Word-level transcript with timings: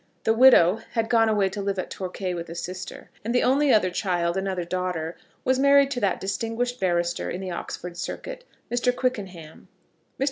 The 0.23 0.33
widow 0.33 0.81
had 0.93 1.11
gone 1.11 1.29
away 1.29 1.47
to 1.49 1.61
live 1.61 1.77
at 1.77 1.91
Torquay 1.91 2.33
with 2.33 2.49
a 2.49 2.55
sister, 2.55 3.11
and 3.23 3.35
the 3.35 3.43
only 3.43 3.71
other 3.71 3.91
child, 3.91 4.35
another 4.35 4.65
daughter, 4.65 5.15
was 5.43 5.59
married 5.59 5.91
to 5.91 5.99
that 5.99 6.19
distinguished 6.19 6.79
barrister 6.79 7.31
on 7.31 7.39
the 7.39 7.51
Oxford 7.51 7.95
circuit, 7.97 8.43
Mr. 8.71 8.91
Quickenham. 8.95 9.67
Mr. 9.67 10.19